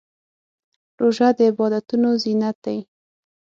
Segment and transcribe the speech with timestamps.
[0.99, 2.77] روژه د عبادتونو زینت دی.